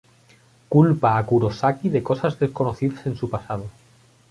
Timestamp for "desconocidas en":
2.39-3.15